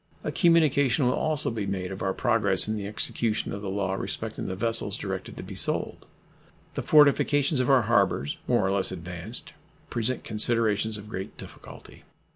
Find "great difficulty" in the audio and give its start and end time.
11.07-12.01